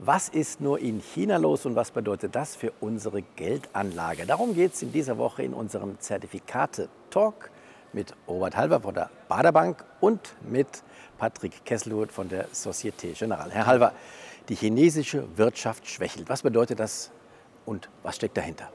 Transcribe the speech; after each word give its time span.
Was 0.00 0.28
ist 0.28 0.60
nur 0.60 0.78
in 0.78 1.00
China 1.00 1.38
los 1.38 1.66
und 1.66 1.74
was 1.74 1.90
bedeutet 1.90 2.36
das 2.36 2.54
für 2.54 2.72
unsere 2.78 3.22
Geldanlage? 3.22 4.26
Darum 4.26 4.54
geht 4.54 4.74
es 4.74 4.82
in 4.82 4.92
dieser 4.92 5.18
Woche 5.18 5.42
in 5.42 5.52
unserem 5.52 5.98
Zertifikate-Talk 5.98 7.50
mit 7.92 8.14
Robert 8.28 8.56
Halver 8.56 8.80
von 8.80 8.94
der 8.94 9.10
Baderbank 9.26 9.84
und 10.00 10.36
mit 10.48 10.84
Patrick 11.18 11.64
Kesselhut 11.64 12.12
von 12.12 12.28
der 12.28 12.46
Societe 12.52 13.08
Generale. 13.08 13.50
Herr 13.50 13.66
Halver, 13.66 13.92
die 14.48 14.54
chinesische 14.54 15.26
Wirtschaft 15.36 15.88
schwächelt. 15.88 16.28
Was 16.28 16.42
bedeutet 16.42 16.78
das 16.78 17.10
und 17.66 17.88
was 18.04 18.14
steckt 18.14 18.36
dahinter? 18.36 18.70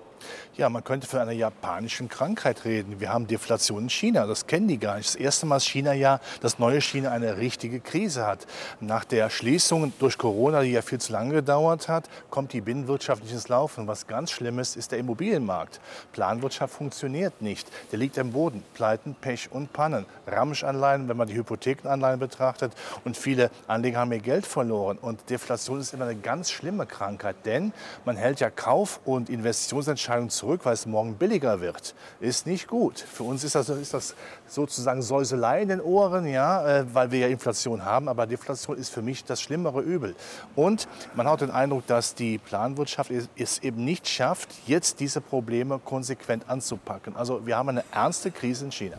Ja, 0.55 0.69
man 0.69 0.83
könnte 0.83 1.07
von 1.07 1.19
einer 1.19 1.31
japanischen 1.31 2.09
Krankheit 2.09 2.65
reden. 2.65 2.99
Wir 2.99 3.11
haben 3.11 3.27
Deflation 3.27 3.83
in 3.83 3.89
China. 3.89 4.27
Das 4.27 4.47
kennen 4.47 4.67
die 4.67 4.77
gar 4.77 4.97
nicht. 4.97 5.09
Das 5.09 5.15
erste 5.15 5.45
Mal, 5.45 5.55
dass 5.55 5.65
China 5.65 5.93
ja, 5.93 6.19
das 6.41 6.59
neue 6.59 6.79
China, 6.79 7.11
eine 7.11 7.37
richtige 7.37 7.79
Krise 7.79 8.25
hat. 8.25 8.45
Nach 8.79 9.03
der 9.03 9.29
Schließung 9.29 9.93
durch 9.99 10.17
Corona, 10.17 10.61
die 10.61 10.71
ja 10.71 10.81
viel 10.81 11.01
zu 11.01 11.11
lange 11.11 11.33
gedauert 11.33 11.87
hat, 11.87 12.07
kommt 12.29 12.53
die 12.53 12.61
Binnenwirtschaft 12.61 13.23
nicht 13.23 13.33
ins 13.33 13.49
Laufen. 13.49 13.87
Was 13.87 14.07
ganz 14.07 14.31
schlimm 14.31 14.59
ist, 14.59 14.75
ist 14.75 14.91
der 14.91 14.99
Immobilienmarkt. 14.99 15.81
Planwirtschaft 16.11 16.73
funktioniert 16.73 17.41
nicht. 17.41 17.67
Der 17.91 17.99
liegt 17.99 18.17
am 18.19 18.31
Boden. 18.31 18.63
Pleiten, 18.73 19.15
Pech 19.19 19.51
und 19.51 19.73
Pannen. 19.73 20.05
Ramschanleihen, 20.27 21.09
wenn 21.09 21.17
man 21.17 21.27
die 21.27 21.35
Hypothekenanleihen 21.35 22.19
betrachtet. 22.19 22.73
Und 23.03 23.17
viele 23.17 23.49
Anleger 23.67 23.99
haben 23.99 24.11
ihr 24.11 24.19
Geld 24.19 24.45
verloren. 24.45 24.97
Und 24.99 25.29
Deflation 25.29 25.79
ist 25.79 25.93
immer 25.93 26.05
eine 26.05 26.15
ganz 26.15 26.51
schlimme 26.51 26.85
Krankheit. 26.85 27.35
Denn 27.45 27.73
man 28.05 28.15
hält 28.15 28.39
ja 28.39 28.49
Kauf- 28.49 28.99
und 29.05 29.29
Investitionsentscheidungen 29.29 30.12
Entscheidung 30.13 30.29
zurück, 30.29 30.61
weil 30.63 30.73
es 30.73 30.85
morgen 30.85 31.15
billiger 31.15 31.59
wird, 31.59 31.95
ist 32.19 32.45
nicht 32.45 32.67
gut. 32.67 32.99
Für 32.99 33.23
uns 33.23 33.43
ist 33.43 33.55
das, 33.55 33.69
ist 33.69 33.93
das 33.93 34.15
sozusagen 34.47 35.01
Säuselei 35.01 35.61
in 35.61 35.69
den 35.69 35.81
Ohren, 35.81 36.25
ja, 36.27 36.79
äh, 36.79 36.85
weil 36.93 37.11
wir 37.11 37.19
ja 37.19 37.27
Inflation 37.27 37.83
haben. 37.83 38.07
Aber 38.07 38.27
Deflation 38.27 38.77
ist 38.77 38.89
für 38.89 39.01
mich 39.01 39.25
das 39.25 39.41
schlimmere 39.41 39.81
Übel. 39.81 40.15
Und 40.55 40.87
man 41.15 41.27
hat 41.27 41.41
den 41.41 41.51
Eindruck, 41.51 41.87
dass 41.87 42.15
die 42.15 42.37
Planwirtschaft 42.37 43.11
es 43.35 43.59
eben 43.59 43.83
nicht 43.83 44.07
schafft, 44.07 44.49
jetzt 44.67 44.99
diese 44.99 45.21
Probleme 45.21 45.79
konsequent 45.83 46.49
anzupacken. 46.49 47.15
Also 47.15 47.45
wir 47.45 47.57
haben 47.57 47.69
eine 47.69 47.83
ernste 47.91 48.31
Krise 48.31 48.65
in 48.65 48.71
China. 48.71 48.97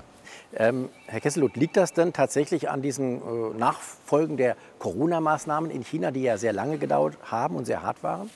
Ähm, 0.56 0.88
Herr 1.06 1.20
Kesselot, 1.20 1.56
liegt 1.56 1.76
das 1.76 1.92
denn 1.92 2.12
tatsächlich 2.12 2.70
an 2.70 2.82
diesen 2.82 3.16
äh, 3.16 3.58
Nachfolgen 3.58 4.36
der 4.36 4.56
Corona-Maßnahmen 4.78 5.70
in 5.70 5.84
China, 5.84 6.10
die 6.10 6.22
ja 6.22 6.38
sehr 6.38 6.52
lange 6.52 6.78
gedauert 6.78 7.16
haben 7.24 7.56
und 7.56 7.66
sehr 7.66 7.82
hart 7.82 8.02
waren? 8.02 8.30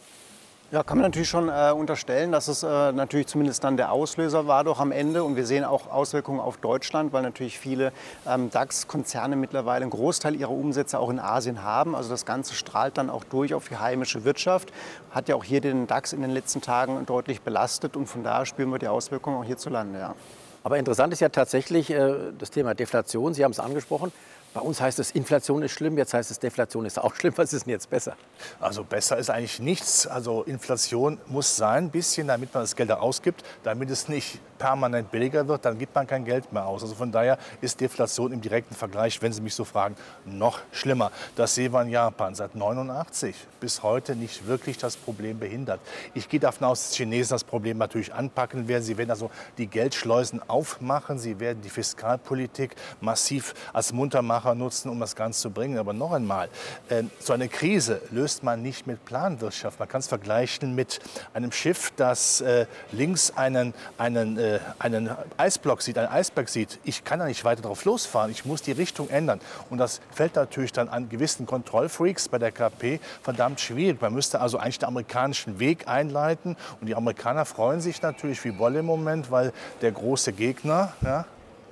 Ja, 0.70 0.83
kann 0.83 0.98
man 0.98 1.06
natürlich 1.06 1.30
schon 1.30 1.48
äh, 1.48 1.72
unterstellen, 1.74 2.30
dass 2.30 2.47
es 2.47 2.62
äh, 2.62 2.92
natürlich 2.92 3.27
zumindest 3.27 3.64
dann 3.64 3.78
der 3.78 3.91
Auslöser 3.91 4.47
war 4.47 4.64
doch 4.64 4.80
am 4.80 4.92
Ende. 4.92 5.25
Und 5.25 5.34
wir 5.34 5.47
sehen 5.47 5.64
auch 5.64 5.91
Auswirkungen 5.91 6.41
auf 6.41 6.58
Deutschland, 6.58 7.14
weil 7.14 7.22
natürlich 7.22 7.58
viele 7.58 7.91
ähm, 8.27 8.50
DAX-Konzerne 8.50 9.34
mittlerweile 9.34 9.84
einen 9.84 9.91
Großteil 9.91 10.36
ihrer 10.36 10.50
Umsätze 10.50 10.98
auch 10.98 11.08
in 11.08 11.20
Asien 11.20 11.62
haben. 11.62 11.94
Also 11.94 12.10
das 12.10 12.27
Ganze 12.27 12.52
strahlt 12.52 12.98
dann 12.98 13.08
auch 13.08 13.25
durch 13.25 13.55
auf 13.55 13.66
die 13.70 13.78
heimische 13.78 14.25
Wirtschaft. 14.25 14.70
Hat 15.10 15.30
ja 15.30 15.36
auch 15.36 15.44
hier 15.44 15.62
den 15.62 15.86
DAX 15.86 16.12
in 16.12 16.20
den 16.20 16.33
letzten 16.33 16.60
Tagen 16.60 17.06
deutlich 17.06 17.41
belastet. 17.41 17.97
Und 17.97 18.06
von 18.06 18.22
daher 18.22 18.44
spüren 18.44 18.69
wir 18.69 18.78
die 18.78 18.88
Auswirkungen 18.88 19.38
auch 19.38 19.44
hierzulande. 19.44 19.98
Ja. 19.98 20.14
Aber 20.64 20.77
interessant 20.77 21.14
ist 21.14 21.20
ja 21.20 21.30
tatsächlich 21.30 21.88
äh, 21.88 22.12
das 22.38 22.50
Thema 22.50 22.75
Deflation. 22.75 23.32
Sie 23.32 23.42
haben 23.42 23.53
es 23.53 23.60
angesprochen. 23.60 24.12
Bei 24.58 24.64
uns 24.64 24.80
heißt 24.80 24.98
es, 24.98 25.12
Inflation 25.12 25.62
ist 25.62 25.70
schlimm, 25.70 25.96
jetzt 25.98 26.14
heißt 26.14 26.32
es, 26.32 26.40
Deflation 26.40 26.84
ist 26.84 26.98
auch 26.98 27.14
schlimm. 27.14 27.32
Was 27.36 27.52
ist 27.52 27.66
denn 27.66 27.70
jetzt 27.70 27.88
besser? 27.88 28.16
Also 28.58 28.82
besser 28.82 29.16
ist 29.16 29.30
eigentlich 29.30 29.60
nichts. 29.60 30.04
Also 30.08 30.42
Inflation 30.42 31.20
muss 31.28 31.54
sein, 31.54 31.84
ein 31.84 31.90
bisschen, 31.90 32.26
damit 32.26 32.52
man 32.52 32.64
das 32.64 32.74
Geld 32.74 32.90
ausgibt, 32.90 33.44
damit 33.62 33.88
es 33.88 34.08
nicht 34.08 34.40
permanent 34.58 35.10
billiger 35.10 35.46
wird, 35.46 35.64
dann 35.64 35.78
gibt 35.78 35.94
man 35.94 36.06
kein 36.06 36.24
Geld 36.24 36.52
mehr 36.52 36.66
aus. 36.66 36.82
Also 36.82 36.94
von 36.94 37.10
daher 37.10 37.38
ist 37.60 37.80
Deflation 37.80 38.32
im 38.32 38.40
direkten 38.40 38.74
Vergleich, 38.74 39.22
wenn 39.22 39.32
Sie 39.32 39.40
mich 39.40 39.54
so 39.54 39.64
fragen, 39.64 39.94
noch 40.24 40.58
schlimmer. 40.72 41.12
Das 41.36 41.54
sehen 41.54 41.72
wir 41.72 41.82
in 41.82 41.88
Japan 41.90 42.34
seit 42.34 42.54
89 42.54 43.34
bis 43.60 43.82
heute 43.82 44.16
nicht 44.16 44.46
wirklich 44.46 44.78
das 44.78 44.96
Problem 44.96 45.38
behindert. 45.38 45.80
Ich 46.14 46.28
gehe 46.28 46.40
davon 46.40 46.66
aus, 46.66 46.82
dass 46.82 46.90
die 46.90 47.04
Chinesen 47.04 47.34
das 47.34 47.44
Problem 47.44 47.78
natürlich 47.78 48.12
anpacken 48.12 48.68
werden. 48.68 48.82
Sie 48.82 48.98
werden 48.98 49.10
also 49.10 49.30
die 49.56 49.66
Geldschleusen 49.66 50.42
aufmachen. 50.48 51.18
Sie 51.18 51.40
werden 51.40 51.62
die 51.62 51.70
Fiskalpolitik 51.70 52.74
massiv 53.00 53.54
als 53.72 53.92
Muntermacher 54.48 54.54
nutzen, 54.54 54.91
um 54.91 55.00
das 55.00 55.16
Ganze 55.16 55.41
zu 55.41 55.50
bringen. 55.50 55.78
Aber 55.78 55.92
noch 55.92 56.12
einmal, 56.12 56.48
äh, 56.88 57.04
so 57.19 57.32
eine 57.32 57.48
Krise 57.48 58.00
löst 58.10 58.42
man 58.42 58.62
nicht 58.62 58.86
mit 58.86 59.04
Planwirtschaft. 59.04 59.78
Man 59.78 59.88
kann 59.88 60.00
es 60.00 60.09
vergleichen 60.09 60.75
mit 60.75 61.00
einem 61.34 61.53
Schiff, 61.53 61.92
das 61.97 62.41
äh, 62.41 62.66
links 62.92 63.32
einen, 63.36 63.75
einen 63.97 64.38
äh, 64.38 64.60
einen 64.78 65.10
Eisblock 65.36 65.82
sieht, 65.82 65.98
einen 65.98 66.09
Eisberg 66.09 66.48
sieht, 66.48 66.78
ich 66.84 67.04
kann 67.04 67.19
da 67.19 67.26
nicht 67.26 67.44
weiter 67.44 67.62
drauf 67.62 67.84
losfahren, 67.84 68.31
ich 68.31 68.44
muss 68.44 68.62
die 68.62 68.72
Richtung 68.72 69.09
ändern. 69.09 69.41
Und 69.70 69.78
das 69.78 70.00
fällt 70.10 70.36
natürlich 70.36 70.72
dann 70.72 70.88
an 70.88 71.09
gewissen 71.09 71.47
Kontrollfreaks 71.47 72.28
bei 72.28 72.38
der 72.38 72.53
KP 72.53 73.00
verdammt 73.22 73.60
schwierig. 73.60 74.00
Man 74.00 74.15
müsste 74.15 74.41
also 74.41 74.59
eigentlich 74.59 74.78
den 74.78 74.88
amerikanischen 74.88 75.59
Weg 75.59 75.88
einleiten. 75.88 76.56
Und 76.80 76.86
die 76.86 76.94
Amerikaner 76.94 77.44
freuen 77.44 77.80
sich 77.80 78.03
natürlich 78.03 78.42
wie 78.44 78.50
Bolle 78.50 78.80
im 78.80 78.86
Moment, 78.86 79.30
weil 79.30 79.53
der 79.82 79.92
große 79.92 80.32
Gegner 80.32 80.92
ja, 81.03 81.25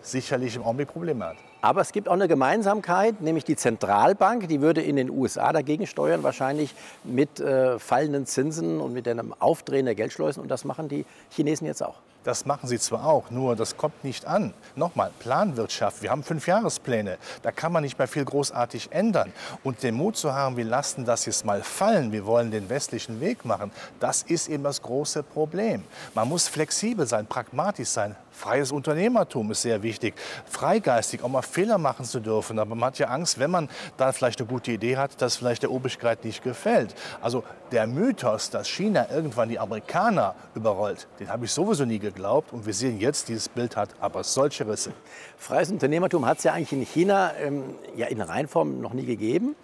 sicherlich 0.02 0.56
im 0.56 0.62
Augenblick 0.62 0.88
Probleme 0.88 1.24
hat. 1.24 1.36
Aber 1.60 1.80
es 1.80 1.92
gibt 1.92 2.08
auch 2.08 2.12
eine 2.12 2.28
Gemeinsamkeit, 2.28 3.20
nämlich 3.20 3.44
die 3.44 3.56
Zentralbank, 3.56 4.48
die 4.48 4.60
würde 4.60 4.82
in 4.82 4.96
den 4.96 5.10
USA 5.10 5.52
dagegen 5.52 5.86
steuern, 5.86 6.22
wahrscheinlich 6.22 6.74
mit 7.04 7.40
äh, 7.40 7.78
fallenden 7.78 8.26
Zinsen 8.26 8.80
und 8.80 8.92
mit 8.92 9.08
einem 9.08 9.34
Aufdrehen 9.38 9.86
der 9.86 9.94
Geldschleusen. 9.94 10.42
Und 10.42 10.48
das 10.48 10.64
machen 10.64 10.88
die 10.88 11.04
Chinesen 11.30 11.66
jetzt 11.66 11.82
auch. 11.82 11.96
Das 12.26 12.44
machen 12.44 12.66
sie 12.66 12.80
zwar 12.80 13.06
auch, 13.06 13.30
nur 13.30 13.54
das 13.54 13.76
kommt 13.76 14.02
nicht 14.02 14.26
an. 14.26 14.52
Nochmal, 14.74 15.12
Planwirtschaft, 15.20 16.02
wir 16.02 16.10
haben 16.10 16.24
fünf 16.24 16.48
Jahrespläne, 16.48 17.18
da 17.42 17.52
kann 17.52 17.70
man 17.70 17.84
nicht 17.84 18.00
mehr 18.00 18.08
viel 18.08 18.24
großartig 18.24 18.88
ändern. 18.90 19.32
Und 19.62 19.84
den 19.84 19.94
Mut 19.94 20.16
zu 20.16 20.34
haben, 20.34 20.56
wir 20.56 20.64
lassen 20.64 21.04
das 21.04 21.24
jetzt 21.26 21.44
mal 21.44 21.62
fallen, 21.62 22.10
wir 22.10 22.26
wollen 22.26 22.50
den 22.50 22.68
westlichen 22.68 23.20
Weg 23.20 23.44
machen, 23.44 23.70
das 24.00 24.24
ist 24.24 24.48
eben 24.48 24.64
das 24.64 24.82
große 24.82 25.22
Problem. 25.22 25.84
Man 26.16 26.28
muss 26.28 26.48
flexibel 26.48 27.06
sein, 27.06 27.28
pragmatisch 27.28 27.90
sein. 27.90 28.16
Freies 28.32 28.72
Unternehmertum 28.72 29.52
ist 29.52 29.62
sehr 29.62 29.82
wichtig. 29.82 30.14
Freigeistig, 30.50 31.22
auch 31.22 31.28
mal 31.28 31.42
Fehler 31.46 31.78
machen 31.78 32.04
zu 32.04 32.20
dürfen. 32.20 32.58
Aber 32.58 32.74
man 32.74 32.86
hat 32.86 32.98
ja 32.98 33.08
Angst, 33.08 33.38
wenn 33.38 33.50
man 33.50 33.68
da 33.96 34.12
vielleicht 34.12 34.40
eine 34.40 34.48
gute 34.48 34.72
Idee 34.72 34.96
hat, 34.96 35.20
dass 35.22 35.36
vielleicht 35.36 35.62
der 35.62 35.70
Obrigkeit 35.70 36.24
nicht 36.24 36.42
gefällt. 36.42 36.94
Also 37.20 37.44
der 37.72 37.86
Mythos, 37.86 38.50
dass 38.50 38.68
China 38.68 39.06
irgendwann 39.10 39.48
die 39.48 39.58
Amerikaner 39.58 40.34
überrollt, 40.54 41.08
den 41.20 41.28
habe 41.30 41.44
ich 41.44 41.52
sowieso 41.52 41.84
nie 41.84 41.98
geglaubt. 41.98 42.52
Und 42.52 42.66
wir 42.66 42.74
sehen 42.74 43.00
jetzt, 43.00 43.28
dieses 43.28 43.48
Bild 43.48 43.76
hat 43.76 43.90
aber 44.00 44.24
solche 44.24 44.66
Risse. 44.66 44.92
Freies 45.36 45.70
Unternehmertum 45.70 46.26
hat 46.26 46.38
es 46.38 46.44
ja 46.44 46.52
eigentlich 46.52 46.72
in 46.72 46.82
China 46.82 47.32
ähm, 47.40 47.62
ja 47.96 48.06
in 48.06 48.20
Reinform 48.20 48.80
noch 48.80 48.92
nie 48.92 49.06
gegeben. 49.06 49.56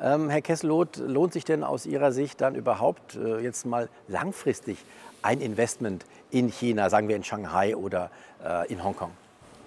Ähm, 0.00 0.30
Herr 0.30 0.40
Kesselot, 0.40 0.96
lohnt 0.96 1.32
sich 1.32 1.44
denn 1.44 1.62
aus 1.62 1.84
Ihrer 1.84 2.12
Sicht 2.12 2.40
dann 2.40 2.54
überhaupt 2.54 3.16
äh, 3.16 3.40
jetzt 3.40 3.66
mal 3.66 3.88
langfristig 4.08 4.78
ein 5.22 5.40
Investment 5.40 6.06
in 6.30 6.48
China, 6.48 6.88
sagen 6.88 7.08
wir 7.08 7.16
in 7.16 7.24
Shanghai 7.24 7.76
oder 7.76 8.10
äh, 8.44 8.72
in 8.72 8.82
Hongkong? 8.82 9.10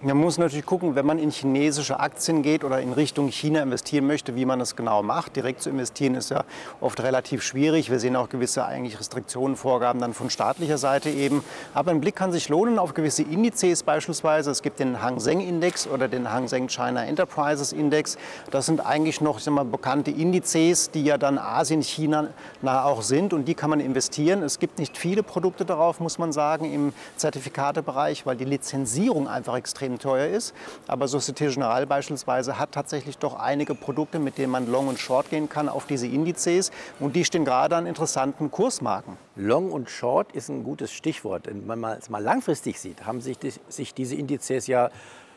Man 0.05 0.17
muss 0.17 0.37
natürlich 0.37 0.65
gucken, 0.65 0.95
wenn 0.95 1.05
man 1.05 1.17
in 1.17 1.31
chinesische 1.31 1.97
Aktien 1.97 2.41
geht 2.41 2.65
oder 2.65 2.81
in 2.81 2.91
Richtung 2.91 3.29
China 3.29 3.61
investieren 3.61 4.05
möchte, 4.05 4.35
wie 4.35 4.43
man 4.43 4.59
das 4.59 4.75
genau 4.75 5.01
macht. 5.01 5.37
Direkt 5.37 5.61
zu 5.61 5.69
investieren 5.69 6.15
ist 6.15 6.29
ja 6.29 6.43
oft 6.81 7.01
relativ 7.01 7.41
schwierig. 7.41 7.89
Wir 7.89 8.01
sehen 8.01 8.17
auch 8.17 8.27
gewisse 8.27 8.65
eigentlich 8.65 8.99
Restriktionen, 8.99 9.55
Vorgaben 9.55 10.01
dann 10.01 10.13
von 10.13 10.29
staatlicher 10.29 10.77
Seite 10.77 11.09
eben. 11.09 11.41
Aber 11.73 11.91
ein 11.91 12.01
Blick 12.01 12.17
kann 12.17 12.33
sich 12.33 12.49
lohnen 12.49 12.79
auf 12.79 12.93
gewisse 12.93 13.23
Indizes 13.23 13.83
beispielsweise. 13.83 14.51
Es 14.51 14.61
gibt 14.61 14.81
den 14.81 15.01
Hang 15.01 15.21
Seng 15.21 15.39
Index 15.39 15.87
oder 15.87 16.09
den 16.09 16.29
Hang 16.29 16.49
Seng 16.49 16.67
China 16.67 17.05
Enterprises 17.05 17.71
Index. 17.71 18.17
Das 18.51 18.65
sind 18.65 18.85
eigentlich 18.85 19.21
noch 19.21 19.39
ich 19.39 19.49
mal, 19.49 19.63
bekannte 19.63 20.11
Indizes, 20.11 20.91
die 20.91 21.05
ja 21.05 21.17
dann 21.17 21.37
Asien, 21.37 21.81
China 21.81 22.27
nah 22.61 22.83
auch 22.83 23.03
sind 23.03 23.31
und 23.31 23.45
die 23.45 23.53
kann 23.53 23.69
man 23.69 23.79
investieren. 23.79 24.43
Es 24.43 24.59
gibt 24.59 24.79
nicht 24.79 24.97
viele 24.97 25.23
Produkte 25.23 25.63
darauf, 25.63 26.01
muss 26.01 26.17
man 26.17 26.33
sagen, 26.33 26.65
im 26.73 26.91
Zertifikatebereich, 27.15 28.25
weil 28.25 28.35
die 28.35 28.43
Lizenzierung 28.43 29.29
einfach 29.29 29.55
extrem 29.55 29.92
extrem 29.93 29.99
teuer 29.99 30.27
ist. 30.27 30.53
Aber 30.87 31.07
Societe 31.07 31.47
Generale 31.47 31.87
beispielsweise 31.87 32.59
hat 32.59 32.71
tatsächlich 32.71 33.17
doch 33.17 33.35
einige 33.35 33.75
Produkte, 33.75 34.19
mit 34.19 34.37
denen 34.37 34.51
man 34.51 34.67
Long 34.67 34.87
und 34.87 34.99
Short 34.99 35.29
gehen 35.29 35.49
kann 35.49 35.69
auf 35.69 35.85
diese 35.85 36.07
Indizes. 36.07 36.71
Und 36.99 37.15
die 37.15 37.25
stehen 37.25 37.45
gerade 37.45 37.75
an 37.75 37.85
interessanten 37.85 38.51
Kursmarken. 38.51 39.17
Long 39.35 39.71
und 39.71 39.89
Short 39.89 40.31
ist 40.33 40.49
ein 40.49 40.63
gutes 40.63 40.91
Stichwort. 40.91 41.47
Wenn 41.47 41.79
man 41.79 41.97
es 41.97 42.09
mal 42.09 42.21
langfristig 42.21 42.79
sieht, 42.79 43.05
haben 43.05 43.21
sich, 43.21 43.37
die, 43.37 43.53
sich 43.69 43.93
diese 43.93 44.15
Indizes 44.15 44.67
ja 44.67 44.89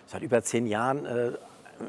seit 0.06 0.22
über 0.22 0.42
zehn 0.42 0.66
Jahren 0.66 1.04
äh, 1.04 1.32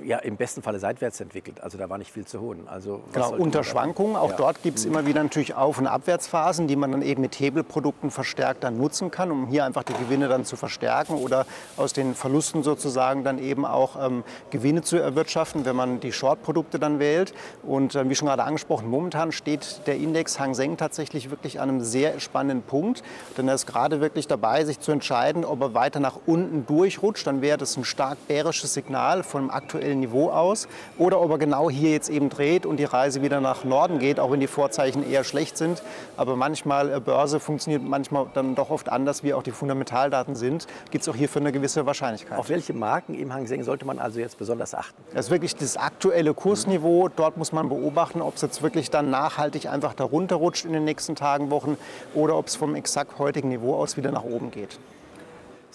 ja, 0.03 0.17
im 0.19 0.37
besten 0.37 0.61
Falle 0.61 0.79
seitwärts 0.79 1.19
entwickelt. 1.19 1.61
Also 1.61 1.77
da 1.77 1.89
war 1.89 1.97
nicht 1.97 2.11
viel 2.11 2.25
zu 2.25 2.39
holen. 2.41 2.67
Also, 2.67 3.01
genau, 3.13 3.33
unter 3.35 3.63
Schwankungen. 3.63 4.15
Auch 4.15 4.31
ja. 4.31 4.37
dort 4.37 4.63
gibt 4.63 4.79
es 4.79 4.85
immer 4.85 5.05
wieder 5.05 5.23
natürlich 5.23 5.55
Auf- 5.55 5.77
und 5.77 5.87
Abwärtsphasen, 5.87 6.67
die 6.67 6.75
man 6.75 6.91
dann 6.91 7.01
eben 7.01 7.21
mit 7.21 7.39
Hebelprodukten 7.39 8.11
verstärkt 8.11 8.63
dann 8.63 8.77
nutzen 8.77 9.11
kann, 9.11 9.31
um 9.31 9.47
hier 9.47 9.65
einfach 9.65 9.83
die 9.83 9.93
Gewinne 9.93 10.27
dann 10.27 10.45
zu 10.45 10.55
verstärken 10.55 11.15
oder 11.15 11.45
aus 11.77 11.93
den 11.93 12.15
Verlusten 12.15 12.63
sozusagen 12.63 13.23
dann 13.23 13.39
eben 13.39 13.65
auch 13.65 13.95
ähm, 14.03 14.23
Gewinne 14.49 14.81
zu 14.81 14.97
erwirtschaften, 14.97 15.65
wenn 15.65 15.75
man 15.75 15.99
die 15.99 16.11
Short-Produkte 16.11 16.79
dann 16.79 16.99
wählt. 16.99 17.33
Und 17.63 17.95
äh, 17.95 18.09
wie 18.09 18.15
schon 18.15 18.27
gerade 18.27 18.43
angesprochen, 18.43 18.89
momentan 18.89 19.31
steht 19.31 19.81
der 19.87 19.97
Index 19.97 20.39
Hang 20.39 20.53
Seng 20.53 20.77
tatsächlich 20.77 21.29
wirklich 21.29 21.59
an 21.59 21.69
einem 21.69 21.81
sehr 21.81 22.19
spannenden 22.19 22.63
Punkt. 22.63 23.03
Denn 23.37 23.47
er 23.47 23.55
ist 23.55 23.65
gerade 23.65 24.01
wirklich 24.01 24.27
dabei, 24.27 24.65
sich 24.65 24.79
zu 24.79 24.91
entscheiden, 24.91 25.45
ob 25.45 25.61
er 25.61 25.73
weiter 25.73 25.99
nach 25.99 26.19
unten 26.25 26.65
durchrutscht. 26.65 27.25
Dann 27.25 27.41
wäre 27.41 27.57
das 27.57 27.77
ein 27.77 27.85
stark 27.85 28.17
bärisches 28.27 28.73
Signal 28.73 29.23
vom 29.23 29.49
aktuellen 29.49 29.76
aktuellen 29.77 29.99
Niveau 29.99 30.29
aus 30.29 30.67
oder 30.97 31.21
ob 31.21 31.31
er 31.31 31.37
genau 31.37 31.69
hier 31.69 31.91
jetzt 31.91 32.09
eben 32.09 32.29
dreht 32.29 32.65
und 32.65 32.77
die 32.77 32.83
Reise 32.83 33.21
wieder 33.21 33.41
nach 33.41 33.63
Norden 33.63 33.99
geht, 33.99 34.19
auch 34.19 34.31
wenn 34.31 34.39
die 34.39 34.47
Vorzeichen 34.47 35.09
eher 35.09 35.23
schlecht 35.23 35.57
sind. 35.57 35.81
Aber 36.15 36.35
manchmal, 36.35 36.91
äh, 36.91 36.99
Börse 36.99 37.39
funktioniert 37.39 37.83
manchmal 37.83 38.27
dann 38.33 38.55
doch 38.55 38.69
oft 38.69 38.89
anders, 38.89 39.23
wie 39.23 39.33
auch 39.33 39.43
die 39.43 39.51
Fundamentaldaten 39.51 40.35
sind, 40.35 40.67
gibt 40.91 41.03
es 41.03 41.09
auch 41.09 41.15
hierfür 41.15 41.41
eine 41.41 41.51
gewisse 41.51 41.85
Wahrscheinlichkeit. 41.85 42.37
Auf 42.39 42.49
welche 42.49 42.73
Marken 42.73 43.13
im 43.13 43.33
Hang 43.33 43.45
Seng 43.47 43.63
sollte 43.63 43.85
man 43.85 43.99
also 43.99 44.19
jetzt 44.19 44.37
besonders 44.37 44.73
achten? 44.73 45.01
Das 45.13 45.25
ist 45.25 45.31
wirklich 45.31 45.55
das 45.55 45.77
aktuelle 45.77 46.33
Kursniveau. 46.33 47.09
Dort 47.15 47.37
muss 47.37 47.51
man 47.51 47.69
beobachten, 47.69 48.21
ob 48.21 48.35
es 48.35 48.41
jetzt 48.41 48.61
wirklich 48.63 48.89
dann 48.89 49.09
nachhaltig 49.09 49.69
einfach 49.69 49.93
darunter 49.93 50.37
rutscht 50.37 50.65
in 50.65 50.73
den 50.73 50.85
nächsten 50.85 51.15
Tagen, 51.15 51.51
Wochen 51.51 51.77
oder 52.13 52.35
ob 52.37 52.47
es 52.47 52.55
vom 52.55 52.75
exakt 52.75 53.19
heutigen 53.19 53.49
Niveau 53.49 53.75
aus 53.75 53.97
wieder 53.97 54.11
nach 54.11 54.23
oben 54.23 54.51
geht. 54.51 54.79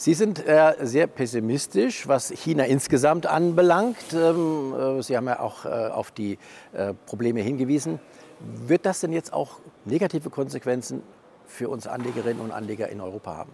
Sie 0.03 0.15
sind 0.15 0.45
äh, 0.49 0.75
sehr 0.81 1.07
pessimistisch, 1.07 2.09
was 2.09 2.31
China 2.31 2.65
insgesamt 2.65 3.27
anbelangt. 3.27 4.13
Ähm, 4.13 4.75
äh, 4.75 5.01
Sie 5.01 5.17
haben 5.17 5.29
ja 5.29 5.39
auch 5.39 5.65
äh, 5.65 5.69
auf 5.69 6.11
die 6.11 6.39
äh, 6.73 6.93
Probleme 7.07 7.39
hingewiesen. 7.41 8.01
Wird 8.67 8.85
das 8.85 8.99
denn 8.99 9.13
jetzt 9.13 9.33
auch 9.33 9.61
negative 9.85 10.29
Konsequenzen 10.29 11.05
für 11.47 11.69
uns 11.69 11.87
Anlegerinnen 11.87 12.43
und 12.43 12.51
Anleger 12.51 12.89
in 12.89 13.01
Europa 13.01 13.37
haben? 13.37 13.53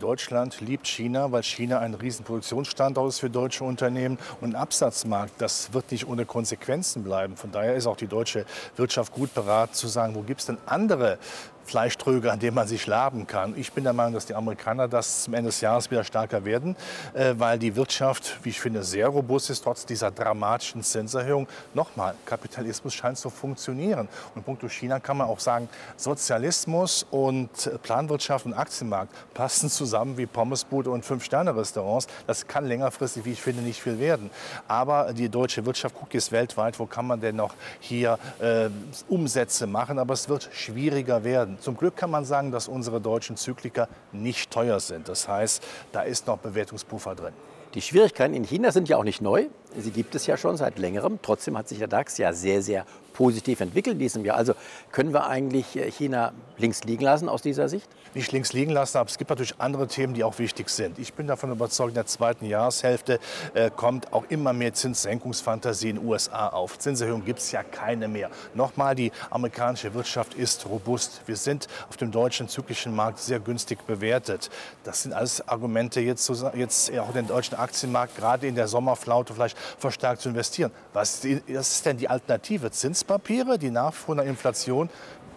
Deutschland 0.00 0.60
liebt 0.60 0.88
China, 0.88 1.30
weil 1.30 1.44
China 1.44 1.78
ein 1.78 1.94
Riesenproduktionsstandort 1.94 3.10
ist 3.10 3.20
für 3.20 3.30
deutsche 3.30 3.62
Unternehmen 3.62 4.18
und 4.40 4.54
ein 4.54 4.60
Absatzmarkt. 4.60 5.34
Das 5.40 5.72
wird 5.72 5.92
nicht 5.92 6.08
ohne 6.08 6.26
Konsequenzen 6.26 7.04
bleiben. 7.04 7.36
Von 7.36 7.52
daher 7.52 7.76
ist 7.76 7.86
auch 7.86 7.96
die 7.96 8.08
deutsche 8.08 8.44
Wirtschaft 8.74 9.12
gut 9.12 9.32
beraten 9.34 9.74
zu 9.74 9.86
sagen, 9.86 10.16
wo 10.16 10.22
gibt 10.22 10.40
es 10.40 10.46
denn 10.46 10.58
andere 10.66 11.18
Fleischtröge, 11.66 12.32
an 12.32 12.38
denen 12.38 12.54
man 12.54 12.68
sich 12.68 12.86
laben 12.86 13.26
kann. 13.26 13.54
Ich 13.56 13.72
bin 13.72 13.84
der 13.84 13.92
Meinung, 13.92 14.14
dass 14.14 14.26
die 14.26 14.34
Amerikaner 14.34 14.88
das 14.88 15.24
zum 15.24 15.34
Ende 15.34 15.50
des 15.50 15.60
Jahres 15.60 15.90
wieder 15.90 16.04
stärker 16.04 16.44
werden, 16.44 16.76
äh, 17.12 17.34
weil 17.36 17.58
die 17.58 17.76
Wirtschaft, 17.76 18.38
wie 18.42 18.50
ich 18.50 18.60
finde, 18.60 18.82
sehr 18.82 19.08
robust 19.08 19.50
ist, 19.50 19.64
trotz 19.64 19.84
dieser 19.84 20.10
dramatischen 20.10 20.82
Zinserhöhung. 20.82 21.48
Nochmal, 21.74 22.14
Kapitalismus 22.24 22.94
scheint 22.94 23.18
zu 23.18 23.30
funktionieren. 23.30 24.08
Und 24.34 24.36
in 24.36 24.42
puncto 24.42 24.68
China 24.68 25.00
kann 25.00 25.16
man 25.16 25.28
auch 25.28 25.40
sagen, 25.40 25.68
Sozialismus 25.96 27.06
und 27.10 27.50
Planwirtschaft 27.82 28.46
und 28.46 28.54
Aktienmarkt 28.54 29.12
passen 29.34 29.68
zusammen 29.68 30.16
wie 30.16 30.26
Pommesbude 30.26 30.90
und 30.90 31.04
Fünf-Sterne-Restaurants. 31.04 32.06
Das 32.26 32.46
kann 32.46 32.66
längerfristig, 32.66 33.24
wie 33.24 33.32
ich 33.32 33.42
finde, 33.42 33.62
nicht 33.62 33.82
viel 33.82 33.98
werden. 33.98 34.30
Aber 34.68 35.12
die 35.12 35.28
deutsche 35.28 35.64
Wirtschaft 35.66 35.94
guckt 35.94 36.14
jetzt 36.14 36.32
weltweit, 36.32 36.78
wo 36.78 36.86
kann 36.86 37.06
man 37.06 37.20
denn 37.20 37.36
noch 37.36 37.54
hier 37.80 38.18
äh, 38.38 38.68
Umsätze 39.08 39.66
machen. 39.66 39.98
Aber 39.98 40.14
es 40.14 40.28
wird 40.28 40.48
schwieriger 40.52 41.24
werden. 41.24 41.55
Zum 41.60 41.76
Glück 41.76 41.96
kann 41.96 42.10
man 42.10 42.24
sagen, 42.24 42.52
dass 42.52 42.68
unsere 42.68 43.00
deutschen 43.00 43.36
Zyklika 43.36 43.88
nicht 44.12 44.50
teuer 44.50 44.80
sind. 44.80 45.08
Das 45.08 45.28
heißt, 45.28 45.62
da 45.92 46.02
ist 46.02 46.26
noch 46.26 46.38
Bewertungspuffer 46.38 47.14
drin. 47.14 47.34
Die 47.74 47.82
Schwierigkeiten 47.82 48.34
in 48.34 48.44
China 48.44 48.72
sind 48.72 48.88
ja 48.88 48.96
auch 48.96 49.04
nicht 49.04 49.20
neu. 49.20 49.48
Sie 49.78 49.90
gibt 49.90 50.14
es 50.14 50.26
ja 50.26 50.36
schon 50.36 50.56
seit 50.56 50.78
längerem. 50.78 51.18
Trotzdem 51.22 51.56
hat 51.58 51.68
sich 51.68 51.78
der 51.78 51.88
DAX 51.88 52.18
ja 52.18 52.32
sehr, 52.32 52.62
sehr 52.62 52.86
positiv 53.16 53.60
entwickelt 53.60 53.94
in 53.94 53.98
diesem 53.98 54.24
Jahr. 54.24 54.36
Also 54.36 54.52
können 54.92 55.12
wir 55.12 55.26
eigentlich 55.26 55.74
äh, 55.76 55.90
China 55.90 56.32
links 56.58 56.84
liegen 56.84 57.02
lassen 57.02 57.28
aus 57.28 57.40
dieser 57.40 57.68
Sicht? 57.68 57.88
Nicht 58.14 58.32
links 58.32 58.52
liegen 58.52 58.72
lassen, 58.72 58.98
aber 58.98 59.08
es 59.08 59.18
gibt 59.18 59.30
natürlich 59.30 59.54
andere 59.58 59.88
Themen, 59.88 60.14
die 60.14 60.22
auch 60.22 60.38
wichtig 60.38 60.68
sind. 60.68 60.98
Ich 60.98 61.14
bin 61.14 61.26
davon 61.26 61.50
überzeugt, 61.50 61.90
in 61.90 61.94
der 61.94 62.06
zweiten 62.06 62.46
Jahreshälfte 62.46 63.18
äh, 63.54 63.70
kommt 63.70 64.12
auch 64.12 64.24
immer 64.28 64.52
mehr 64.52 64.74
Zinssenkungsfantasie 64.74 65.90
in 65.90 65.96
den 65.96 66.06
USA 66.06 66.48
auf. 66.48 66.78
Zinserhöhungen 66.78 67.24
gibt 67.24 67.38
es 67.38 67.52
ja 67.52 67.62
keine 67.62 68.08
mehr. 68.08 68.30
Nochmal, 68.54 68.94
die 68.94 69.12
amerikanische 69.30 69.94
Wirtschaft 69.94 70.34
ist 70.34 70.66
robust. 70.66 71.22
Wir 71.26 71.36
sind 71.36 71.68
auf 71.88 71.96
dem 71.96 72.10
deutschen 72.10 72.48
zyklischen 72.48 72.94
Markt 72.94 73.18
sehr 73.18 73.40
günstig 73.40 73.86
bewertet. 73.86 74.50
Das 74.84 75.02
sind 75.02 75.12
alles 75.14 75.46
Argumente, 75.48 76.00
jetzt, 76.00 76.30
jetzt 76.54 76.98
auch 76.98 77.12
den 77.12 77.26
deutschen 77.26 77.56
Aktienmarkt, 77.56 78.16
gerade 78.16 78.46
in 78.46 78.54
der 78.54 78.68
Sommerflaute 78.68 79.32
vielleicht 79.34 79.56
verstärkt 79.78 80.22
zu 80.22 80.28
investieren. 80.28 80.72
Was 80.92 81.24
ist 81.24 81.86
denn 81.86 81.96
die 81.96 82.08
Alternative? 82.08 82.70
Zins 82.70 82.96
Zinspapiere, 82.96 83.58
die 83.58 83.70
nach 83.70 83.94
einer 84.08 84.24
Inflation 84.24 84.88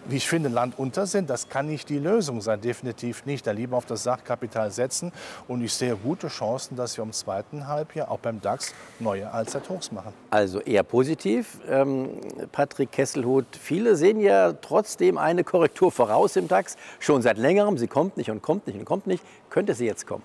wie 0.06 0.16
ich 0.16 0.26
finde, 0.26 0.48
landunter 0.48 1.06
sind. 1.06 1.28
Das 1.28 1.48
kann 1.48 1.66
nicht 1.66 1.88
die 1.88 1.98
Lösung 1.98 2.40
sein, 2.40 2.60
definitiv 2.60 3.26
nicht. 3.26 3.46
Da 3.46 3.52
lieber 3.52 3.76
auf 3.76 3.84
das 3.84 4.02
Sachkapital 4.02 4.70
setzen. 4.70 5.12
Und 5.46 5.62
ich 5.62 5.72
sehe 5.72 5.94
gute 5.94 6.28
Chancen, 6.28 6.76
dass 6.76 6.96
wir 6.96 7.04
im 7.04 7.12
zweiten 7.12 7.66
Halbjahr 7.68 8.10
auch 8.10 8.18
beim 8.18 8.40
DAX 8.40 8.74
neue 8.98 9.30
Allzeithochs 9.30 9.92
machen. 9.92 10.12
Also 10.30 10.60
eher 10.60 10.82
positiv. 10.82 11.60
Ähm, 11.68 12.20
Patrick 12.50 12.92
Kesselhut, 12.92 13.44
viele 13.60 13.94
sehen 13.94 14.20
ja 14.20 14.52
trotzdem 14.54 15.18
eine 15.18 15.44
Korrektur 15.44 15.92
voraus 15.92 16.36
im 16.36 16.48
DAX. 16.48 16.76
Schon 16.98 17.22
seit 17.22 17.38
längerem. 17.38 17.78
Sie 17.78 17.86
kommt 17.86 18.16
nicht 18.16 18.30
und 18.30 18.42
kommt 18.42 18.66
nicht 18.66 18.78
und 18.78 18.84
kommt 18.84 19.06
nicht. 19.06 19.22
Könnte 19.50 19.74
sie 19.74 19.86
jetzt 19.86 20.06
kommen? 20.06 20.24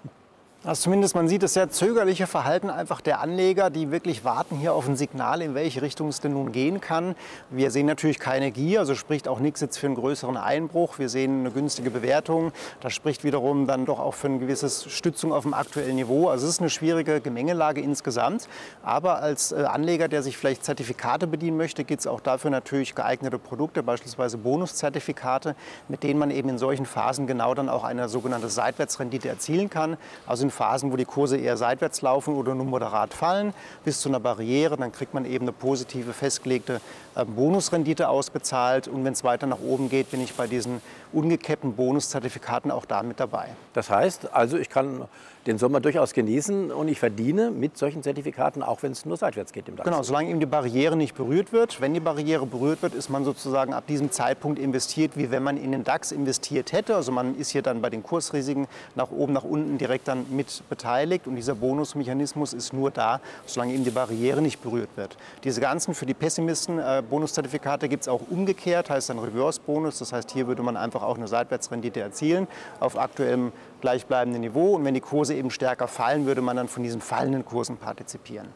Also 0.66 0.86
zumindest 0.86 1.14
man 1.14 1.28
sieht 1.28 1.44
das 1.44 1.54
sehr 1.54 1.70
zögerliche 1.70 2.26
Verhalten 2.26 2.72
einfach 2.72 3.00
der 3.00 3.20
Anleger, 3.20 3.70
die 3.70 3.92
wirklich 3.92 4.26
warten 4.26 4.58
hier 4.58 4.74
auf 4.74 4.88
ein 4.88 4.96
Signal, 4.96 5.44
in 5.44 5.54
welche 5.54 5.84
Richtung 5.84 6.08
es 6.08 6.22
denn 6.22 6.34
nun 6.34 6.52
gehen 6.52 6.82
kann. 6.82 7.14
Wir 7.52 7.70
sehen 7.70 7.86
natürlich 7.86 8.18
keine 8.18 8.50
Gier, 8.50 8.80
also 8.80 8.96
spricht 8.96 9.28
auch 9.28 9.40
nichts 9.40 9.62
jetzt 9.62 9.78
für 9.78 9.86
einen 9.86 9.94
größeren 9.94 10.38
Einbruch. 10.38 10.98
Wir 10.98 11.08
sehen 11.08 11.42
eine 11.42 11.52
günstige 11.52 11.92
Bewertung. 11.92 12.52
Das 12.82 12.94
spricht 12.94 13.24
wiederum 13.24 13.68
dann 13.68 13.86
doch 13.86 14.00
auch 14.00 14.16
für 14.16 14.26
eine 14.26 14.40
gewisse 14.40 14.90
Stützung 14.90 15.34
auf 15.34 15.44
dem 15.44 15.54
aktuellen 15.54 15.98
Niveau. 15.98 16.30
Also 16.30 16.48
es 16.48 16.54
ist 16.54 16.62
eine 16.62 16.72
schwierige 16.72 17.22
Gemengelage 17.22 17.82
insgesamt. 17.82 18.48
Aber 18.82 19.20
als 19.20 19.52
äh, 19.52 19.66
Anleger, 19.66 20.08
der 20.08 20.24
sich 20.24 20.36
vielleicht 20.36 20.66
Zertifikate 20.66 21.28
bedienen 21.28 21.58
möchte, 21.58 21.84
gibt 21.84 22.00
es 22.00 22.08
auch 22.08 22.22
dafür 22.22 22.50
natürlich 22.50 22.96
geeignete 22.96 23.38
Produkte, 23.38 23.84
beispielsweise 23.84 24.40
Bonuszertifikate, 24.40 25.56
mit 25.90 26.02
denen 26.02 26.18
man 26.18 26.32
eben 26.32 26.50
in 26.50 26.58
solchen 26.58 26.88
Phasen 26.88 27.28
genau 27.28 27.54
dann 27.54 27.70
auch 27.70 27.84
eine 27.84 28.10
sogenannte 28.10 28.50
Seitwärtsrendite 28.50 29.30
erzielen 29.30 29.70
kann. 29.70 29.98
Also 30.26 30.55
Phasen, 30.56 30.92
wo 30.92 30.96
die 30.96 31.06
Kurse 31.06 31.38
eher 31.38 31.58
seitwärts 31.58 32.02
laufen 32.02 32.36
oder 32.36 32.56
nur 32.56 32.66
moderat 32.66 33.14
fallen, 33.14 33.54
bis 33.84 34.00
zu 34.00 34.10
einer 34.10 34.20
Barriere. 34.20 34.78
Dann 34.78 34.92
kriegt 34.92 35.14
man 35.14 35.26
eben 35.26 35.46
eine 35.46 35.52
positive, 35.52 36.14
festgelegte 36.14 36.82
äh, 37.16 37.26
Bonusrendite 37.26 38.10
ausbezahlt. 38.10 38.88
Und 38.88 39.06
wenn 39.06 39.14
es 39.14 39.24
weiter 39.24 39.48
nach 39.48 39.60
oben 39.60 39.90
geht, 39.90 40.12
bin 40.12 40.22
ich 40.22 40.34
bei 40.34 40.48
diesen 40.48 40.82
ungekeppten 41.14 41.74
Bonuszertifikaten 41.74 42.72
auch 42.72 42.86
da 42.86 43.04
mit 43.04 43.20
dabei. 43.20 43.50
Das 43.74 43.90
heißt, 43.90 44.34
also 44.34 44.58
ich 44.58 44.70
kann 44.70 45.06
den 45.48 45.58
Sommer 45.60 45.80
durchaus 45.80 46.14
genießen 46.14 46.72
und 46.72 46.88
ich 46.88 47.00
verdiene 47.00 47.52
mit 47.52 47.78
solchen 47.78 48.02
Zertifikaten, 48.02 48.64
auch 48.64 48.82
wenn 48.82 48.92
es 48.92 49.06
nur 49.06 49.16
seitwärts 49.16 49.54
geht 49.54 49.70
im 49.70 49.76
DAX. 49.76 49.88
Genau, 49.88 50.02
solange 50.02 50.30
eben 50.30 50.40
die 50.40 50.46
Barriere 50.46 50.96
nicht 50.96 51.16
berührt 51.16 51.54
wird. 51.54 51.82
Wenn 51.82 51.94
die 51.94 52.00
Barriere 52.00 52.46
berührt 52.46 52.82
wird, 52.82 52.96
ist 52.96 53.10
man 53.10 53.24
sozusagen 53.26 53.74
ab 53.74 53.86
diesem 53.88 54.12
Zeitpunkt 54.12 54.58
investiert, 54.60 55.12
wie 55.16 55.30
wenn 55.32 55.44
man 55.44 55.58
in 55.58 55.72
den 55.72 55.84
DAX 55.84 56.12
investiert 56.12 56.72
hätte. 56.72 56.96
Also 56.96 57.12
man 57.12 57.38
ist 57.38 57.52
hier 57.52 57.62
dann 57.62 57.82
bei 57.82 57.90
den 57.90 58.02
Kursrisiken 58.02 58.68
nach 58.96 59.12
oben, 59.12 59.34
nach 59.34 59.44
unten 59.44 59.78
direkt 59.78 60.08
dann 60.08 60.26
mit 60.30 60.45
beteiligt 60.70 61.28
und 61.28 61.36
dieser 61.36 61.56
Bonusmechanismus 61.56 62.54
ist 62.54 62.74
nur 62.74 62.92
da, 62.92 63.20
solange 63.46 63.74
eben 63.74 63.84
die 63.84 63.92
Barriere 63.92 64.42
nicht 64.42 64.62
berührt 64.62 64.90
wird. 64.96 65.18
Diese 65.44 65.62
ganzen 65.62 65.94
für 65.94 66.06
die 66.06 66.14
Pessimisten 66.14 66.80
äh, 66.80 67.04
Bonuszertifikate 67.08 67.90
gibt 67.90 68.04
es 68.04 68.08
auch 68.08 68.22
umgekehrt, 68.30 68.90
heißt 68.90 69.10
dann 69.10 69.20
Reverse-Bonus. 69.20 70.00
Das 70.00 70.14
heißt, 70.14 70.32
hier 70.32 70.48
würde 70.48 70.64
man 70.64 70.78
einfach 70.78 71.04
auch 71.04 71.18
eine 71.18 71.28
Seitwärtsrendite 71.28 72.00
erzielen 72.00 72.48
auf 72.80 72.98
aktuellem 72.98 73.52
gleichbleibenden 73.82 74.42
Niveau. 74.42 74.76
Und 74.76 74.86
wenn 74.86 74.94
die 74.94 75.02
Kurse 75.02 75.36
eben 75.36 75.52
stärker 75.52 75.88
fallen, 75.88 76.26
würde 76.26 76.42
man 76.42 76.58
dann 76.58 76.68
von 76.68 76.84
diesen 76.84 77.02
fallenden 77.02 77.46
Kursen 77.46 77.78
partizipieren. 77.78 78.48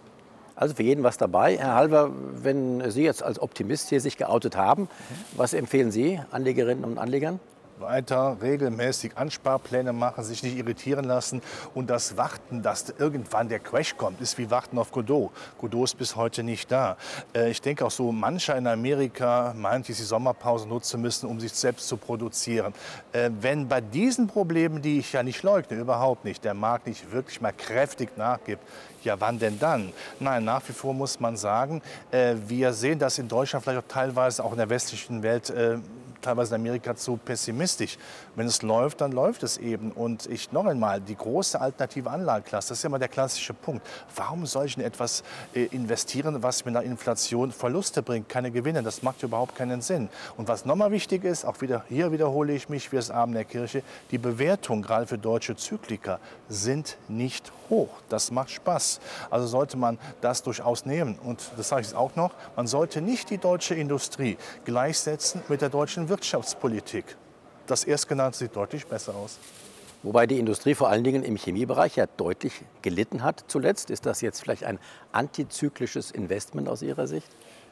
Also 0.55 0.75
für 0.75 0.83
jeden 0.83 1.03
was 1.03 1.17
dabei. 1.17 1.57
Herr 1.57 1.75
Halver, 1.75 2.11
wenn 2.33 2.91
Sie 2.91 3.03
jetzt 3.03 3.23
als 3.23 3.41
Optimist 3.41 3.87
hier 3.89 4.01
sich 4.01 4.17
geoutet 4.17 4.57
haben, 4.57 4.89
was 5.37 5.53
empfehlen 5.53 5.89
Sie 5.89 6.19
Anlegerinnen 6.31 6.83
und 6.83 6.97
Anlegern? 6.97 7.39
Weiter 7.79 8.37
regelmäßig 8.41 9.17
Ansparpläne 9.17 9.93
machen, 9.93 10.23
sich 10.23 10.43
nicht 10.43 10.57
irritieren 10.57 11.05
lassen 11.05 11.41
und 11.73 11.89
das 11.89 12.17
Warten, 12.17 12.61
dass 12.61 12.93
irgendwann 12.97 13.49
der 13.49 13.59
Crash 13.59 13.95
kommt, 13.97 14.21
ist 14.21 14.37
wie 14.37 14.51
Warten 14.51 14.77
auf 14.77 14.91
Godot. 14.91 15.31
Godot 15.57 15.85
ist 15.85 15.97
bis 15.97 16.15
heute 16.15 16.43
nicht 16.43 16.71
da. 16.71 16.97
Äh, 17.33 17.51
ich 17.51 17.61
denke 17.61 17.85
auch 17.85 17.91
so, 17.91 18.11
mancher 18.11 18.57
in 18.57 18.67
Amerika 18.67 19.53
meint, 19.55 19.87
die 19.87 19.93
Sommerpause 19.93 20.67
nutzen 20.67 21.01
müssen, 21.01 21.27
um 21.27 21.39
sich 21.39 21.53
selbst 21.53 21.87
zu 21.87 21.97
produzieren. 21.97 22.73
Äh, 23.11 23.29
wenn 23.39 23.67
bei 23.67 23.81
diesen 23.81 24.27
Problemen, 24.27 24.81
die 24.81 24.99
ich 24.99 25.13
ja 25.13 25.23
nicht 25.23 25.43
leugne, 25.43 25.77
überhaupt 25.77 26.25
nicht, 26.25 26.43
der 26.43 26.53
Markt 26.53 26.87
nicht 26.87 27.11
wirklich 27.11 27.41
mal 27.41 27.53
kräftig 27.53 28.17
nachgibt, 28.17 28.63
ja, 29.03 29.19
wann 29.19 29.39
denn 29.39 29.57
dann? 29.59 29.93
Nein, 30.19 30.43
nach 30.43 30.61
wie 30.67 30.73
vor 30.73 30.93
muss 30.93 31.19
man 31.19 31.37
sagen, 31.37 31.81
äh, 32.11 32.35
wir 32.47 32.73
sehen 32.73 32.99
das 32.99 33.17
in 33.17 33.27
Deutschland, 33.27 33.63
vielleicht 33.63 33.85
auch 33.85 33.91
teilweise 33.91 34.43
auch 34.43 34.51
in 34.51 34.57
der 34.57 34.69
westlichen 34.69 35.23
Welt 35.23 35.49
teilweise 36.21 36.55
in 36.55 36.61
Amerika 36.61 36.95
zu 36.95 37.17
pessimistisch. 37.17 37.97
Wenn 38.35 38.47
es 38.47 38.61
läuft, 38.61 39.01
dann 39.01 39.11
läuft 39.11 39.43
es 39.43 39.57
eben. 39.57 39.91
Und 39.91 40.25
ich 40.27 40.51
noch 40.51 40.65
einmal, 40.65 41.01
die 41.01 41.15
große 41.15 41.59
alternative 41.59 42.09
Anlageklasse, 42.09 42.69
das 42.69 42.79
ist 42.79 42.85
immer 42.85 42.99
der 42.99 43.07
klassische 43.07 43.53
Punkt. 43.53 43.85
Warum 44.15 44.45
soll 44.45 44.65
ich 44.65 44.77
in 44.77 44.83
etwas 44.83 45.23
äh, 45.53 45.65
investieren, 45.65 46.41
was 46.41 46.65
mit 46.65 46.75
einer 46.75 46.85
Inflation 46.85 47.51
Verluste 47.51 48.01
bringt, 48.01 48.29
keine 48.29 48.51
Gewinne? 48.51 48.83
Das 48.83 49.03
macht 49.03 49.23
überhaupt 49.23 49.55
keinen 49.55 49.81
Sinn. 49.81 50.09
Und 50.37 50.47
was 50.47 50.65
nochmal 50.65 50.91
wichtig 50.91 51.23
ist, 51.23 51.45
auch 51.45 51.61
wieder 51.61 51.83
hier 51.89 52.11
wiederhole 52.11 52.53
ich 52.53 52.69
mich 52.69 52.91
wie 52.91 52.97
das 52.97 53.11
Abend 53.11 53.35
der 53.35 53.45
Kirche, 53.45 53.83
die 54.11 54.17
Bewertungen 54.17 54.81
gerade 54.81 55.07
für 55.07 55.17
deutsche 55.17 55.55
Zykliker 55.55 56.19
sind 56.47 56.97
nicht 57.07 57.51
hoch. 57.69 57.89
Das 58.09 58.31
macht 58.31 58.51
Spaß. 58.51 58.99
Also 59.29 59.47
sollte 59.47 59.77
man 59.77 59.97
das 60.21 60.43
durchaus 60.43 60.85
nehmen. 60.85 61.17
Und 61.19 61.51
das 61.57 61.69
sage 61.69 61.81
ich 61.83 61.95
auch 61.95 62.15
noch, 62.15 62.31
man 62.55 62.67
sollte 62.67 63.01
nicht 63.01 63.29
die 63.29 63.37
deutsche 63.37 63.75
Industrie 63.75 64.37
gleichsetzen 64.65 65.41
mit 65.47 65.61
der 65.61 65.69
deutschen 65.69 66.08
Wirtschaftspolitik. 66.09 67.15
Das 67.67 67.83
Erstgenannte 67.83 68.37
sieht 68.37 68.55
deutlich 68.55 68.87
besser 68.87 69.15
aus. 69.15 69.37
Wobei 70.01 70.27
die 70.27 70.39
Industrie 70.39 70.75
vor 70.75 70.89
allen 70.89 71.03
Dingen 71.03 71.23
im 71.23 71.35
Chemiebereich 71.35 71.97
ja 71.97 72.07
deutlich 72.17 72.53
gelitten 72.81 73.21
hat 73.21 73.43
zuletzt. 73.47 73.89
Ist 73.89 74.05
das 74.05 74.21
jetzt 74.21 74.41
vielleicht 74.41 74.63
ein 74.63 74.79
antizyklisches 75.11 76.11
Investment 76.11 76.69
aus 76.69 76.81
Ihrer 76.81 77.05
Sicht? 77.05 77.27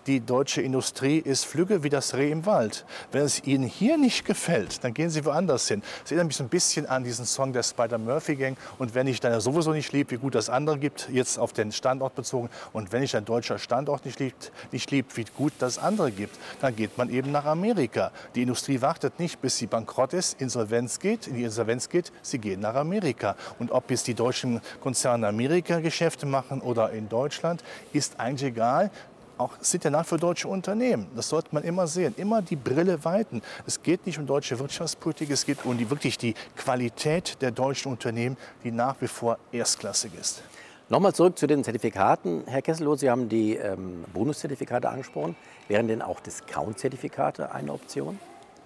Die 0.08 0.22
deutsche 0.22 0.62
Industrie 0.62 1.18
ist 1.18 1.46
flügge 1.46 1.84
wie 1.84 1.90
das 1.90 2.14
Reh 2.14 2.32
im 2.32 2.46
Wald. 2.46 2.86
Wenn 3.12 3.24
es 3.24 3.44
Ihnen 3.44 3.66
hier 3.66 3.98
nicht 3.98 4.26
gefällt, 4.26 4.84
dann 4.84 4.94
gehen 4.94 5.10
Sie 5.10 5.26
woanders 5.26 5.68
hin. 5.68 5.84
Es 6.04 6.12
erinnert 6.12 6.28
mich 6.28 6.38
so 6.38 6.44
ein 6.44 6.50
bisschen 6.50 6.86
an 6.86 7.04
diesen 7.04 7.26
Song 7.26 7.52
der 7.52 7.64
Spider-Murphy-Gang. 7.64 8.56
Und 8.80 8.96
wenn 8.96 9.08
ich 9.08 9.20
dann 9.20 9.40
sowieso 9.42 9.74
nicht 9.74 9.92
lieb, 9.92 10.12
wie 10.12 10.18
gut 10.18 10.36
das 10.36 10.50
andere 10.50 10.80
gibt, 10.80 11.10
jetzt 11.12 11.38
auf 11.38 11.52
den 11.52 11.74
Standort 11.74 12.16
bezogen. 12.16 12.50
Und 12.72 12.94
wenn 12.94 13.04
ich 13.04 13.18
ein 13.18 13.26
deutscher 13.26 13.60
Standort 13.60 14.06
nicht 14.06 14.20
liebt, 14.20 14.52
nicht 14.72 14.90
liebt, 14.92 15.18
wie 15.18 15.26
gut 15.36 15.54
das 15.60 15.78
andere 15.78 16.12
gibt, 16.12 16.38
dann 16.62 16.76
geht 16.76 16.98
man 16.98 17.10
eben 17.10 17.32
nach 17.32 17.46
Amerika. 17.46 18.12
Die 18.36 18.44
Industrie 18.44 18.82
wartet 18.82 19.20
nicht, 19.20 19.42
bis 19.42 19.58
sie 19.58 19.68
bankrott 19.68 20.14
ist, 20.14 20.40
Insolvenz 20.42 21.00
geht, 21.00 21.28
in 21.28 21.36
die 21.36 21.44
Insolvenz 21.44 21.90
geht. 21.90 22.14
Sie 22.22 22.40
gehen 22.40 22.62
nach 22.62 22.76
Amerika. 22.76 23.36
Und 23.60 23.72
ob 23.72 23.92
jetzt 23.92 24.08
die 24.08 24.14
deutschen 24.14 24.62
Konzerne 24.80 25.28
Amerika 25.28 25.80
Geschäfte 25.82 26.26
machen 26.26 26.62
oder 26.62 26.92
in 26.92 27.10
Deutschland, 27.10 27.62
ist 27.92 28.20
eigentlich 28.20 28.52
egal 28.52 28.90
auch 29.38 29.54
sind 29.62 29.84
ja 29.84 29.90
nach 29.90 30.06
für 30.06 30.18
deutsche 30.18 30.48
Unternehmen. 30.48 31.08
Das 31.16 31.30
sollte 31.30 31.50
man 31.52 31.64
immer 31.64 31.88
sehen. 31.88 32.14
Immer 32.18 32.42
die 32.42 32.56
Brille 32.56 33.04
weiten. 33.04 33.42
Es 33.66 33.82
geht 33.82 34.06
nicht 34.06 34.20
um 34.20 34.26
deutsche 34.26 34.58
Wirtschaftspolitik, 34.60 35.30
es 35.30 35.46
geht 35.46 35.66
um 35.66 35.78
die, 35.78 35.90
wirklich 35.90 36.18
die 36.18 36.34
Qualität 36.56 37.42
der 37.42 37.52
deutschen 37.52 37.92
Unternehmen, 37.92 38.38
die 38.64 38.72
nach 38.72 38.96
wie 39.02 39.08
vor 39.08 39.38
erstklassig 39.52 40.12
ist. 40.20 40.44
Nochmal 40.90 41.14
zurück 41.14 41.38
zu 41.38 41.48
den 41.48 41.64
Zertifikaten. 41.66 42.44
Herr 42.46 42.62
Kesselot, 42.62 43.00
Sie 43.00 43.10
haben 43.10 43.28
die 43.28 43.56
ähm, 43.56 44.06
Bonuszertifikate 44.14 44.88
angesprochen. 44.90 45.36
Wären 45.68 45.88
denn 45.88 46.02
auch 46.02 46.22
Discount-Zertifikate 46.22 47.52
eine 47.52 47.74
Option? 47.74 48.18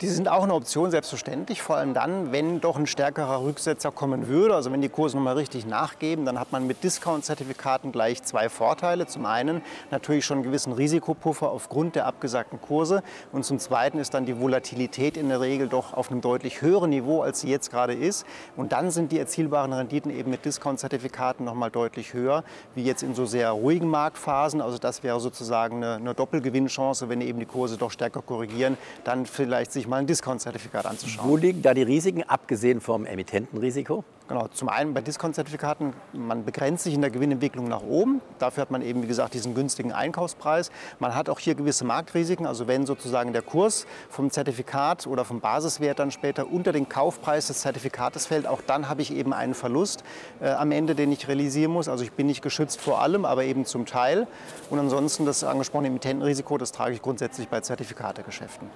Die 0.02 0.08
sind 0.08 0.28
auch 0.28 0.42
eine 0.42 0.56
Option, 0.56 0.90
selbstverständlich. 0.90 1.62
Vor 1.62 1.76
allem 1.76 1.94
dann, 1.94 2.32
wenn 2.32 2.60
doch 2.60 2.76
ein 2.76 2.88
stärkerer 2.88 3.44
Rücksetzer 3.44 3.92
kommen 3.92 4.28
würde. 4.28 4.56
Also 4.56 4.72
wenn 4.72 4.82
die 4.82 4.90
Kurse 4.90 5.16
nochmal 5.16 5.36
richtig 5.36 5.68
nachgeben, 5.68 6.26
dann 6.26 6.40
hat 6.40 6.52
man 6.52 6.66
mit 6.66 6.84
Discount-Zertifikaten 6.84 7.92
gleich 7.92 8.24
zwei 8.24 8.50
Vorteile. 8.50 9.06
Zum 9.06 9.28
einen 9.28 9.62
natürlich 9.92 10.26
schon 10.26 10.38
einen 10.38 10.44
gewissen 10.44 10.74
Risikopuffer 10.74 11.52
aufgrund 11.52 11.94
der 11.94 12.08
abgesagten 12.08 12.60
Kurse. 12.60 13.04
Und 13.32 13.46
zum 13.46 13.60
zweiten 13.60 14.00
ist 14.00 14.16
dann 14.16 14.26
die 14.26 14.40
Volatilität 14.40 15.18
in 15.18 15.30
der 15.30 15.40
Regel 15.40 15.68
doch 15.68 15.94
auf 15.94 16.10
einem 16.10 16.22
deutlich 16.22 16.64
höheren 16.64 16.90
Niveau, 16.90 17.22
als 17.22 17.42
sie 17.42 17.52
jetzt 17.52 17.70
gerade 17.70 17.94
ist. 17.94 18.26
Und 18.58 18.72
dann 18.72 18.90
sind 18.90 19.12
die 19.12 19.20
erzielbaren 19.20 19.72
Renditen 19.72 20.10
eben 20.10 20.32
mit 20.32 20.46
Discount-Zertifikaten 20.46 21.46
nochmal 21.46 21.70
deutlich 21.70 22.16
höher, 22.16 22.44
wie 22.74 22.84
jetzt 22.84 23.04
in 23.04 23.14
so 23.14 23.28
sehr 23.28 23.52
ruhigen 23.52 23.88
Marktphasen. 23.88 24.62
Also 24.62 24.80
das 24.80 25.04
wäre 25.04 25.20
sozusagen 25.20 25.76
eine, 25.76 25.98
eine 25.98 26.16
Doppelgewinnchance, 26.16 27.08
wenn 27.08 27.22
eben 27.22 27.38
die 27.38 27.46
Kurse 27.46 27.78
doch 27.78 27.92
stärker 27.92 28.24
korrigieren, 28.24 28.80
dann 29.04 29.28
vielleicht 29.28 29.72
sich 29.72 29.91
mal 29.92 29.98
ein 29.98 30.08
Discount-Zertifikat 30.08 30.86
anzuschauen. 30.86 31.30
Wo 31.30 31.38
liegen 31.38 31.62
da 31.62 31.74
die 31.74 31.84
Risiken, 31.84 32.24
abgesehen 32.24 32.82
vom 32.82 33.06
Emittentenrisiko? 33.06 34.04
Genau, 34.30 34.48
zum 34.48 34.70
einen 34.70 34.94
bei 34.94 35.02
Discount-Zertifikaten, 35.02 35.92
man 36.14 36.46
begrenzt 36.46 36.86
sich 36.86 36.94
in 36.94 37.02
der 37.02 37.10
Gewinnentwicklung 37.10 37.68
nach 37.68 37.82
oben. 37.82 38.22
Dafür 38.40 38.62
hat 38.62 38.72
man 38.72 38.82
eben, 38.82 39.04
wie 39.04 39.08
gesagt, 39.08 39.34
diesen 39.34 39.54
günstigen 39.54 39.92
Einkaufspreis. 39.92 40.72
Man 41.00 41.14
hat 41.14 41.28
auch 41.28 41.38
hier 41.38 41.54
gewisse 41.54 41.84
Marktrisiken. 41.84 42.48
Also 42.48 42.66
wenn 42.66 42.86
sozusagen 42.86 43.34
der 43.34 43.42
Kurs 43.42 43.86
vom 44.10 44.32
Zertifikat 44.32 45.06
oder 45.06 45.26
vom 45.26 45.42
Basiswert 45.42 46.00
dann 46.00 46.12
später 46.12 46.50
unter 46.50 46.72
den 46.72 46.88
Kaufpreis 46.88 47.48
des 47.48 47.60
Zertifikates 47.60 48.26
fällt, 48.26 48.48
auch 48.48 48.62
dann 48.66 48.88
habe 48.88 49.02
ich 49.02 49.14
eben 49.14 49.34
einen 49.34 49.54
Verlust 49.54 50.06
äh, 50.40 50.52
am 50.52 50.72
Ende, 50.72 50.96
den 50.96 51.12
ich 51.12 51.28
realisieren 51.28 51.74
muss. 51.74 51.90
Also 51.90 52.06
ich 52.06 52.14
bin 52.14 52.28
nicht 52.28 52.42
geschützt 52.42 52.80
vor 52.80 53.02
allem, 53.02 53.26
aber 53.26 53.44
eben 53.44 53.66
zum 53.66 53.86
Teil. 53.86 54.28
Und 54.70 54.80
ansonsten 54.80 55.26
das 55.26 55.44
angesprochene 55.44 55.90
Emittentenrisiko, 55.90 56.58
das 56.58 56.72
trage 56.72 56.94
ich 56.94 57.02
grundsätzlich 57.02 57.50
bei 57.50 57.60
Zertifikategeschäften. 57.60 58.70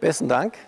Besten 0.00 0.28
Dank. 0.28 0.58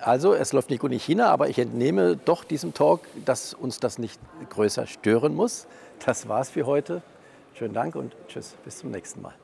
Also, 0.00 0.34
es 0.34 0.52
läuft 0.52 0.70
nicht 0.70 0.80
gut 0.80 0.92
in 0.92 0.98
China, 0.98 1.28
aber 1.28 1.48
ich 1.48 1.58
entnehme 1.58 2.16
doch 2.16 2.44
diesem 2.44 2.74
Talk, 2.74 3.00
dass 3.24 3.54
uns 3.54 3.80
das 3.80 3.98
nicht 3.98 4.20
größer 4.50 4.86
stören 4.86 5.34
muss. 5.34 5.66
Das 6.04 6.28
war's 6.28 6.50
für 6.50 6.66
heute. 6.66 7.02
Schönen 7.54 7.74
Dank 7.74 7.94
und 7.96 8.14
tschüss, 8.28 8.54
bis 8.64 8.78
zum 8.78 8.90
nächsten 8.90 9.22
Mal. 9.22 9.34